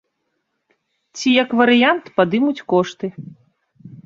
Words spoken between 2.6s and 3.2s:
кошты.